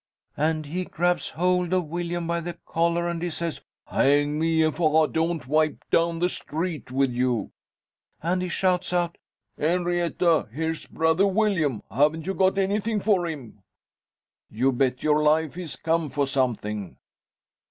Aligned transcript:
And 0.35 0.65
he 0.65 0.83
grabs 0.83 1.29
hold 1.29 1.73
of 1.73 1.83
Willyum 1.85 2.25
by 2.25 2.41
the 2.41 2.53
collar, 2.65 3.07
and 3.07 3.21
he 3.21 3.29
says, 3.29 3.61
'Hang 3.85 4.39
me 4.39 4.63
if 4.63 4.81
I 4.81 5.05
don't 5.05 5.45
wipe 5.45 5.87
down 5.91 6.17
the 6.17 6.27
street 6.27 6.89
with 6.89 7.11
you!' 7.11 7.51
And 8.19 8.41
he 8.41 8.49
shouts 8.49 8.93
out, 8.93 9.19
''Enrietta, 9.59 10.51
here's 10.51 10.87
Brother 10.87 11.25
Willyum. 11.27 11.83
Haven't 11.91 12.25
you 12.25 12.33
got 12.33 12.57
anything 12.57 12.99
for 12.99 13.27
him? 13.27 13.61
You 14.49 14.71
bet 14.71 15.03
your 15.03 15.21
life 15.21 15.53
he's 15.53 15.75
come 15.75 16.09
for 16.09 16.25
something.' 16.25 16.97